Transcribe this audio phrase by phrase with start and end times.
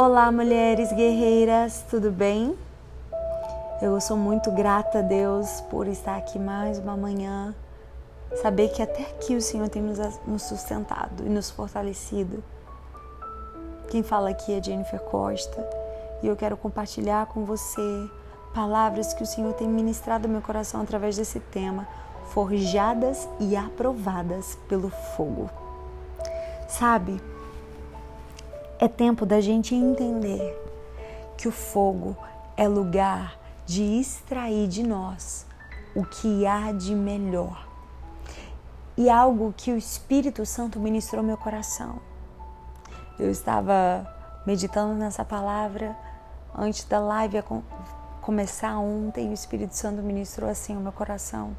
[0.00, 2.56] Olá, mulheres guerreiras, tudo bem?
[3.82, 7.52] Eu sou muito grata a Deus por estar aqui mais uma manhã,
[8.40, 12.44] saber que até aqui o Senhor tem nos sustentado e nos fortalecido.
[13.90, 15.68] Quem fala aqui é Jennifer Costa
[16.22, 18.08] e eu quero compartilhar com você
[18.54, 21.88] palavras que o Senhor tem ministrado no meu coração através desse tema,
[22.26, 25.50] forjadas e aprovadas pelo fogo.
[26.68, 27.20] Sabe,
[28.78, 30.56] é tempo da gente entender
[31.36, 32.16] que o fogo
[32.56, 35.46] é lugar de extrair de nós
[35.94, 37.66] o que há de melhor.
[38.96, 42.00] E algo que o Espírito Santo ministrou meu coração.
[43.18, 44.06] Eu estava
[44.46, 45.96] meditando nessa palavra
[46.54, 47.42] antes da live
[48.20, 51.56] começar ontem, o Espírito Santo ministrou assim o meu coração.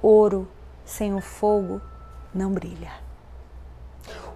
[0.00, 0.48] Ouro
[0.84, 1.80] sem o fogo
[2.32, 2.92] não brilha.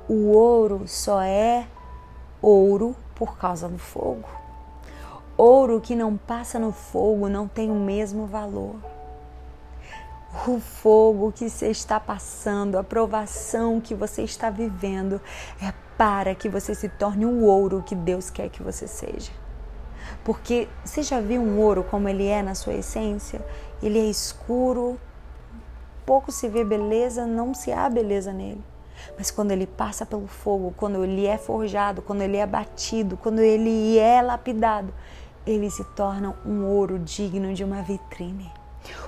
[0.08, 1.66] O ouro só é
[2.42, 4.28] ouro por causa do fogo.
[5.36, 8.74] Ouro que não passa no fogo não tem o mesmo valor.
[10.46, 15.20] O fogo que você está passando, a provação que você está vivendo
[15.62, 19.30] é para que você se torne o ouro que Deus quer que você seja.
[20.24, 23.44] Porque você já viu um ouro como ele é na sua essência?
[23.82, 24.98] Ele é escuro,
[26.04, 28.64] pouco se vê beleza, não se há beleza nele.
[29.16, 33.40] Mas quando ele passa pelo fogo, quando ele é forjado, quando ele é batido, quando
[33.40, 34.92] ele é lapidado,
[35.46, 38.50] ele se torna um ouro digno de uma vitrine.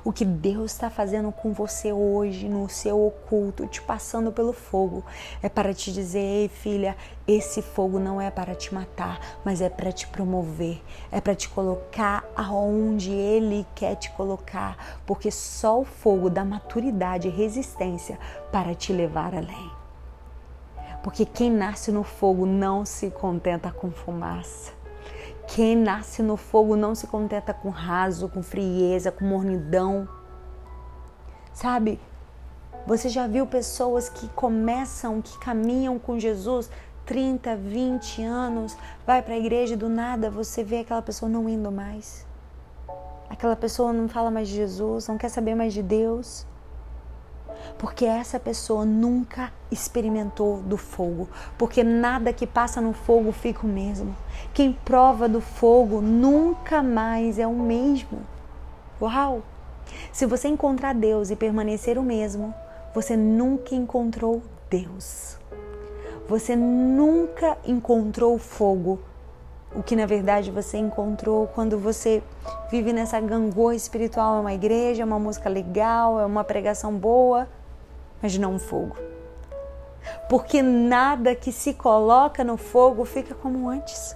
[0.05, 5.05] O que Deus está fazendo com você hoje, no seu oculto, te passando pelo fogo,
[5.43, 9.69] é para te dizer: ei, filha, esse fogo não é para te matar, mas é
[9.69, 15.85] para te promover, é para te colocar aonde Ele quer te colocar, porque só o
[15.85, 18.19] fogo dá maturidade e resistência
[18.53, 19.84] para te levar além.
[21.05, 24.73] Porque quem nasce no fogo não se contenta com fumaça.
[25.47, 30.09] Quem nasce no fogo não se contenta com raso, com frieza, com mornidão.
[31.53, 32.01] Sabe?
[32.87, 36.71] Você já viu pessoas que começam, que caminham com Jesus
[37.05, 38.75] 30, 20 anos,
[39.07, 42.27] vai para a igreja e do nada você vê aquela pessoa não indo mais.
[43.29, 46.47] Aquela pessoa não fala mais de Jesus, não quer saber mais de Deus
[47.79, 53.71] porque essa pessoa nunca experimentou do fogo, porque nada que passa no fogo fica o
[53.71, 54.15] mesmo.
[54.53, 58.21] Quem prova do fogo nunca mais é o mesmo.
[59.01, 59.43] Uau!
[60.13, 62.55] Se você encontrar Deus e permanecer o mesmo,
[62.95, 65.37] você nunca encontrou Deus.
[66.29, 68.99] Você nunca encontrou fogo,
[69.75, 72.23] o que na verdade você encontrou quando você
[72.71, 77.49] vive nessa gangorra espiritual, é uma igreja, é uma música legal, é uma pregação boa,
[78.23, 78.97] mas não um fogo.
[80.29, 84.15] Porque nada que se coloca no fogo fica como antes.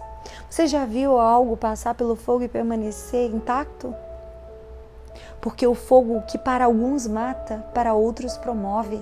[0.49, 3.95] Você já viu algo passar pelo fogo e permanecer intacto?
[5.41, 9.01] Porque o fogo que para alguns mata, para outros promove.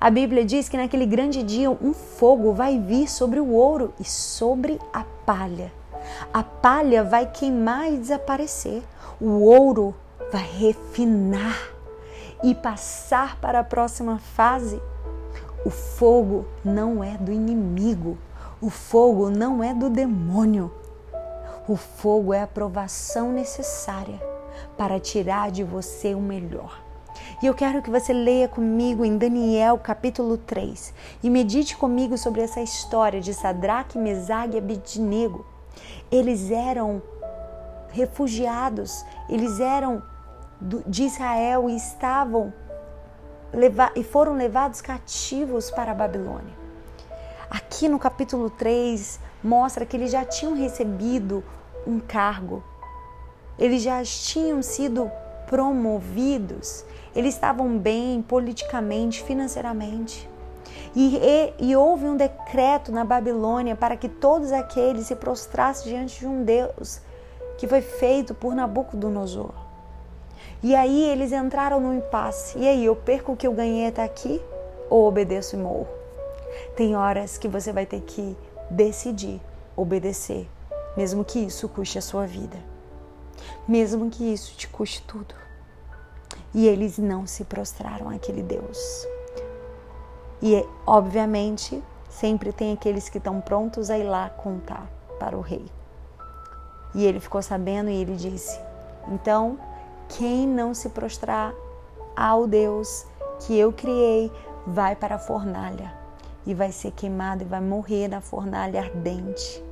[0.00, 4.04] A Bíblia diz que naquele grande dia um fogo vai vir sobre o ouro e
[4.04, 5.72] sobre a palha.
[6.32, 8.84] A palha vai queimar e desaparecer.
[9.20, 9.92] O ouro
[10.32, 11.58] vai refinar
[12.44, 14.80] e passar para a próxima fase.
[15.66, 18.16] O fogo não é do inimigo.
[18.60, 20.72] O fogo não é do demônio.
[21.66, 24.22] O fogo é a provação necessária
[24.76, 26.87] para tirar de você o melhor.
[27.40, 32.40] E eu quero que você leia comigo em Daniel capítulo 3 e medite comigo sobre
[32.40, 35.46] essa história de Sadraque, Mesague e Abednego.
[36.10, 37.00] Eles eram
[37.90, 40.02] refugiados, eles eram
[40.84, 42.52] de Israel e estavam
[43.94, 46.58] e foram levados cativos para a Babilônia.
[47.48, 51.44] Aqui no capítulo 3 mostra que eles já tinham recebido
[51.86, 52.64] um cargo,
[53.56, 55.08] eles já tinham sido
[55.48, 56.84] promovidos,
[57.16, 60.28] eles estavam bem politicamente, financeiramente.
[60.94, 66.20] E, e, e, houve um decreto na Babilônia para que todos aqueles se prostrassem diante
[66.20, 67.00] de um Deus
[67.56, 69.52] que foi feito por Nabucodonosor.
[70.62, 72.58] E aí eles entraram no impasse.
[72.58, 74.40] E aí, eu perco o que eu ganhei até aqui
[74.90, 75.88] ou obedeço e morro?
[76.76, 78.36] Tem horas que você vai ter que
[78.70, 79.40] decidir
[79.76, 80.48] obedecer,
[80.96, 82.56] mesmo que isso custe a sua vida,
[83.66, 85.34] mesmo que isso te custe tudo.
[86.54, 89.06] E eles não se prostraram àquele Deus.
[90.40, 94.86] E, obviamente, sempre tem aqueles que estão prontos a ir lá contar
[95.18, 95.66] para o rei.
[96.94, 98.58] E ele ficou sabendo e ele disse:
[99.08, 99.58] Então,
[100.08, 101.52] quem não se prostrar
[102.16, 103.06] ao Deus
[103.40, 104.32] que eu criei
[104.66, 105.96] vai para a fornalha.
[106.46, 109.62] e vai ser queimado e vai morrer na fornalha ardente.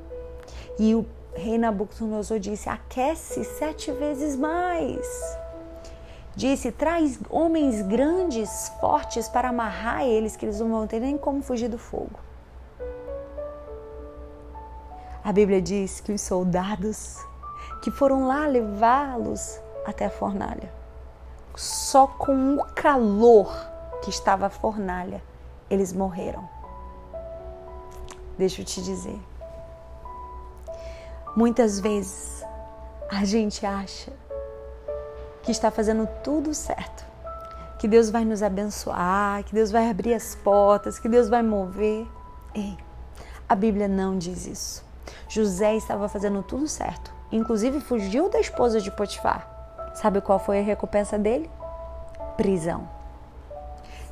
[0.78, 1.06] E o
[1.36, 5.06] rei Nabucodonosor disse: aquece sete vezes mais.
[6.34, 11.42] Disse: traz homens grandes, fortes, para amarrar eles, que eles não vão ter nem como
[11.42, 12.18] fugir do fogo.
[15.22, 17.18] A Bíblia diz que os soldados
[17.82, 20.72] que foram lá levá-los até a fornalha,
[21.54, 23.52] só com o calor
[24.02, 25.22] que estava a fornalha,
[25.68, 26.48] eles morreram.
[28.38, 29.18] Deixa eu te dizer.
[31.36, 32.42] Muitas vezes
[33.10, 34.10] a gente acha
[35.42, 37.04] que está fazendo tudo certo,
[37.78, 42.06] que Deus vai nos abençoar, que Deus vai abrir as portas, que Deus vai mover.
[42.54, 42.74] Ei,
[43.46, 44.82] a Bíblia não diz isso.
[45.28, 49.46] José estava fazendo tudo certo, inclusive fugiu da esposa de Potifar.
[49.94, 51.50] Sabe qual foi a recompensa dele?
[52.38, 52.88] Prisão.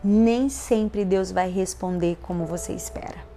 [0.05, 3.35] Nem sempre Deus vai responder como você espera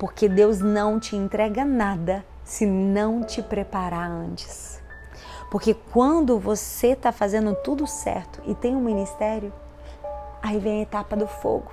[0.00, 4.82] porque Deus não te entrega nada se não te preparar antes.
[5.52, 9.52] Porque quando você está fazendo tudo certo e tem um ministério,
[10.42, 11.70] aí vem a etapa do fogo.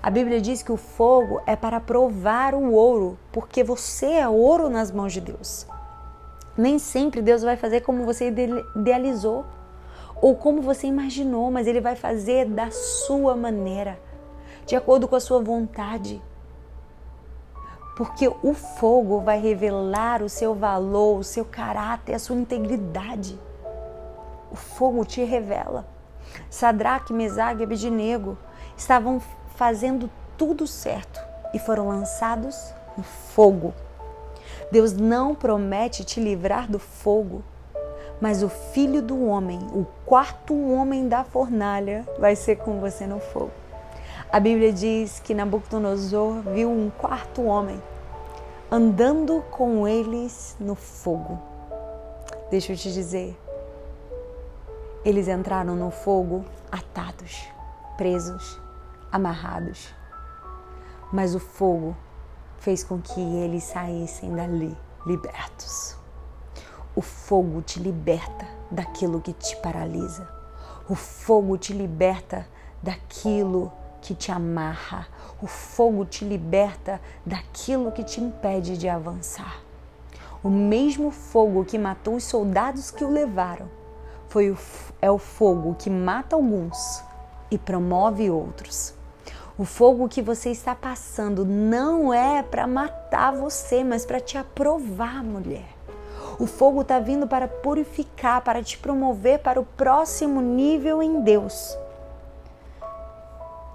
[0.00, 4.70] A Bíblia diz que o fogo é para provar o ouro, porque você é ouro
[4.70, 5.66] nas mãos de Deus.
[6.56, 8.32] Nem sempre Deus vai fazer como você
[8.76, 9.44] idealizou
[10.22, 13.98] ou como você imaginou, mas Ele vai fazer da sua maneira,
[14.64, 16.22] de acordo com a sua vontade
[18.00, 23.38] porque o fogo vai revelar o seu valor, o seu caráter, a sua integridade.
[24.50, 25.84] O fogo te revela.
[26.48, 28.38] Sadraque, Mesague e Abednego
[28.74, 29.20] estavam
[29.54, 30.08] fazendo
[30.38, 31.20] tudo certo
[31.52, 33.74] e foram lançados no fogo.
[34.72, 37.44] Deus não promete te livrar do fogo,
[38.18, 43.20] mas o filho do homem, o quarto homem da fornalha, vai ser com você no
[43.20, 43.59] fogo.
[44.32, 47.82] A Bíblia diz que Nabucodonosor viu um quarto homem
[48.70, 51.36] andando com eles no fogo.
[52.48, 53.36] Deixa eu te dizer,
[55.04, 57.44] eles entraram no fogo atados,
[57.96, 58.60] presos,
[59.10, 59.92] amarrados.
[61.12, 61.96] Mas o fogo
[62.58, 65.96] fez com que eles saíssem dali libertos.
[66.94, 70.28] O fogo te liberta daquilo que te paralisa.
[70.88, 72.46] O fogo te liberta
[72.80, 73.79] daquilo que
[74.14, 75.06] te amarra.
[75.42, 79.62] O fogo te liberta daquilo que te impede de avançar.
[80.42, 83.68] O mesmo fogo que matou os soldados que o levaram
[84.28, 84.56] foi o,
[85.02, 87.02] é o fogo que mata alguns
[87.50, 88.94] e promove outros.
[89.58, 95.22] O fogo que você está passando não é para matar você, mas para te aprovar,
[95.22, 95.68] mulher.
[96.38, 101.76] O fogo está vindo para purificar, para te promover para o próximo nível em Deus.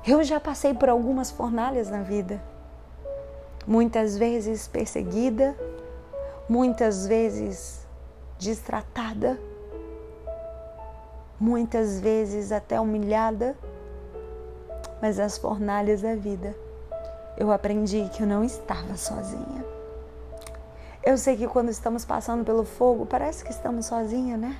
[0.07, 2.39] Eu já passei por algumas fornalhas na vida.
[3.65, 5.57] Muitas vezes perseguida,
[6.47, 7.83] muitas vezes
[8.37, 9.39] distratada,
[11.39, 13.55] muitas vezes até humilhada,
[15.01, 16.55] mas as fornalhas da vida
[17.35, 19.65] eu aprendi que eu não estava sozinha.
[21.03, 24.57] Eu sei que quando estamos passando pelo fogo, parece que estamos sozinha, né?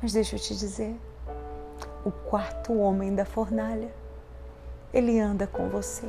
[0.00, 0.98] Mas deixa eu te dizer,
[2.04, 4.01] o quarto homem da fornalha
[4.92, 6.06] ele anda com você.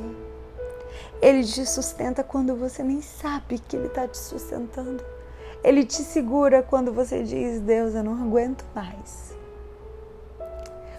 [1.20, 5.02] Ele te sustenta quando você nem sabe que Ele está te sustentando.
[5.62, 9.34] Ele te segura quando você diz: Deus, eu não aguento mais.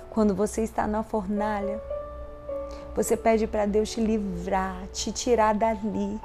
[0.09, 1.81] Quando você está na fornalha,
[2.95, 6.19] você pede para Deus te livrar, te tirar dali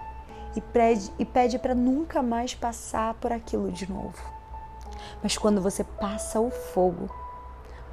[0.57, 4.19] e pede, para nunca mais passar por aquilo de novo.
[5.23, 7.11] Mas quando você passa o fogo,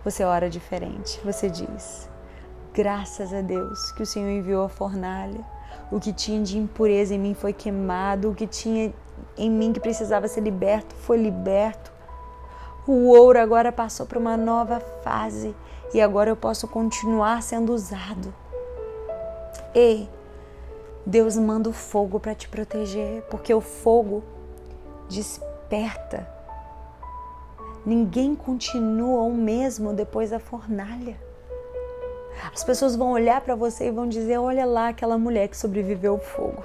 [0.03, 1.19] você ora diferente.
[1.25, 2.07] Você diz:
[2.77, 5.43] Graças a Deus que o Senhor enviou a fornalha.
[5.91, 8.93] O que tinha de impureza em mim foi queimado, o que tinha
[9.35, 11.91] em mim que precisava ser liberto foi liberto.
[12.85, 15.55] O ouro agora passou para uma nova fase
[15.91, 18.31] e agora eu posso continuar sendo usado.
[19.73, 20.07] Ei,
[21.03, 24.23] Deus manda o fogo para te proteger, porque o fogo
[25.09, 26.29] desperta.
[27.83, 31.25] Ninguém continua o mesmo depois da fornalha.
[32.53, 36.13] As pessoas vão olhar para você e vão dizer: olha lá aquela mulher que sobreviveu
[36.13, 36.63] ao fogo.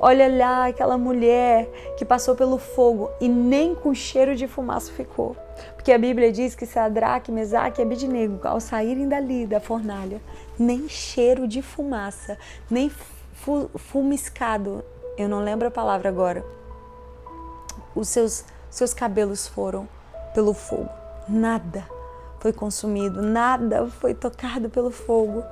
[0.00, 5.36] Olha lá aquela mulher que passou pelo fogo e nem com cheiro de fumaça ficou.
[5.74, 10.20] Porque a Bíblia diz que Sadraque, Mesaque e Abidnego, ao saírem dali da fornalha,
[10.58, 12.38] nem cheiro de fumaça,
[12.70, 14.84] nem fu fumiscado,
[15.16, 16.44] eu não lembro a palavra agora,
[17.94, 19.88] os seus, seus cabelos foram
[20.32, 20.88] pelo fogo.
[21.28, 21.97] Nada
[22.40, 25.42] foi consumido, nada foi tocado pelo fogo.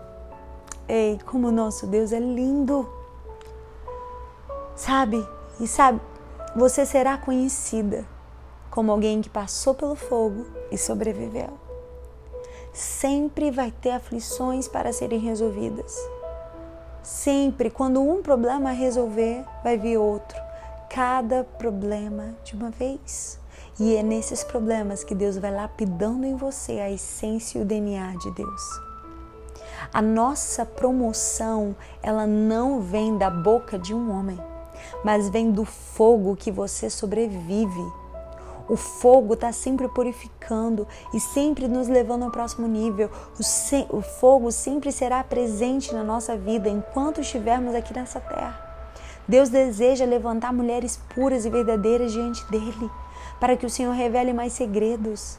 [0.88, 2.88] Ei, como o nosso Deus é lindo.
[4.74, 5.26] Sabe?
[5.58, 6.00] E sabe,
[6.54, 8.04] você será conhecida
[8.70, 11.48] como alguém que passou pelo fogo e sobreviveu.
[12.72, 15.96] Sempre vai ter aflições para serem resolvidas.
[17.02, 20.38] Sempre, quando um problema resolver, vai vir outro.
[20.90, 23.40] Cada problema de uma vez.
[23.78, 28.16] E é nesses problemas que Deus vai lapidando em você a essência e o DNA
[28.16, 28.62] de Deus.
[29.92, 34.40] A nossa promoção, ela não vem da boca de um homem,
[35.04, 37.92] mas vem do fogo que você sobrevive.
[38.66, 43.10] O fogo está sempre purificando e sempre nos levando ao próximo nível.
[43.38, 48.58] O, se, o fogo sempre será presente na nossa vida enquanto estivermos aqui nessa terra.
[49.28, 52.90] Deus deseja levantar mulheres puras e verdadeiras diante dele
[53.40, 55.38] para que o Senhor revele mais segredos.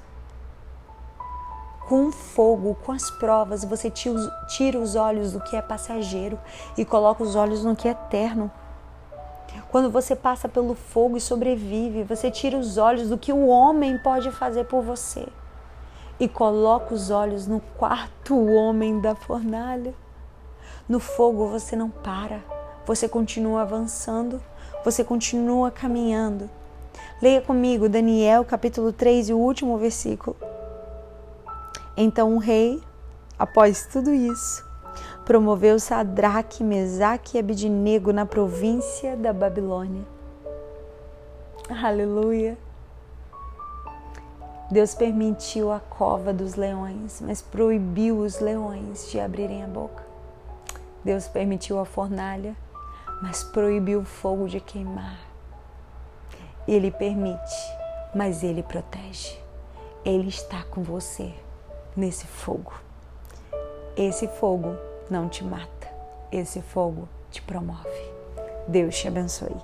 [1.87, 6.37] Com fogo, com as provas, você tira os olhos do que é passageiro
[6.77, 8.51] e coloca os olhos no que é eterno.
[9.69, 13.97] Quando você passa pelo fogo e sobrevive, você tira os olhos do que o homem
[13.97, 15.27] pode fazer por você
[16.19, 19.93] e coloca os olhos no quarto homem da fornalha.
[20.87, 22.41] No fogo você não para,
[22.85, 24.41] você continua avançando,
[24.83, 26.49] você continua caminhando.
[27.19, 30.37] Leia comigo Daniel capítulo 3 e o último versículo.
[31.97, 32.79] Então o rei,
[33.39, 34.63] após tudo isso,
[35.25, 40.03] promoveu Sadraque, Mesaque e Abidnego na província da Babilônia.
[41.67, 42.55] Aleluia!
[44.69, 50.05] Deus permitiu a cova dos leões, mas proibiu os leões de abrirem a boca.
[51.03, 52.55] Deus permitiu a fornalha,
[53.23, 55.17] mas proibiu o fogo de queimar.
[56.67, 57.55] Ele permite,
[58.13, 59.37] mas ele protege.
[60.03, 61.33] Ele está com você
[61.95, 62.73] nesse fogo.
[63.95, 64.75] Esse fogo
[65.09, 65.87] não te mata,
[66.31, 68.11] esse fogo te promove.
[68.67, 69.55] Deus te abençoe.